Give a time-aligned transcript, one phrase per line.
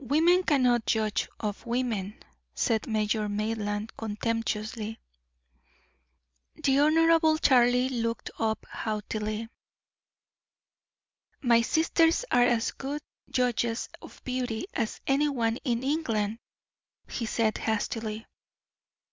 [0.00, 2.18] "Women cannot judge of women,"
[2.56, 4.98] said Major Maitland, contemptuously.
[6.56, 9.46] The Honorable Charlie looked up haughtily.
[11.40, 16.40] "My sisters are as good judges of beauty as any one in England,"
[17.08, 18.26] he said, hastily.